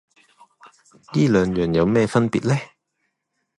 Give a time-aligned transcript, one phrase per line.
[1.13, 2.57] 依兩樣有咩分別呢？